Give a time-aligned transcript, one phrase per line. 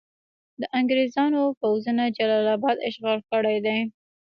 [0.61, 3.79] د انګریزانو پوځونو جلال اباد اشغال کړی دی.